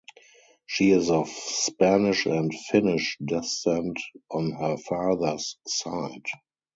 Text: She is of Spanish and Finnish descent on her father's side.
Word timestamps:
She 0.65 0.89
is 0.89 1.11
of 1.11 1.29
Spanish 1.29 2.25
and 2.25 2.51
Finnish 2.51 3.19
descent 3.23 3.99
on 4.31 4.49
her 4.49 4.75
father's 4.75 5.59
side. 5.67 6.25